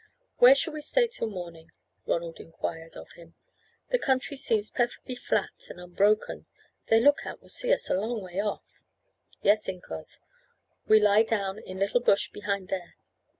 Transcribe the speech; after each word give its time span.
"Where 0.39 0.55
shall 0.55 0.73
we 0.73 0.81
stay 0.81 1.05
till 1.07 1.29
morning?" 1.29 1.69
Ronald 2.07 2.39
inquired 2.39 2.95
of 2.95 3.11
him; 3.11 3.35
"the 3.89 3.99
country 3.99 4.35
seems 4.35 4.71
perfectly 4.71 5.13
flat 5.13 5.67
and 5.69 5.79
unbroken, 5.79 6.47
their 6.87 6.99
look 7.01 7.23
out 7.23 7.39
will 7.39 7.49
see 7.49 7.71
us 7.71 7.87
a 7.87 7.93
long 7.93 8.19
way 8.19 8.39
off." 8.41 8.63
"Yes, 9.43 9.67
incos, 9.69 10.17
we 10.87 10.99
lie 10.99 11.21
down 11.21 11.59
in 11.59 11.77
little 11.77 11.99
bush 12.01 12.31
behind 12.31 12.69
there. 12.69 12.95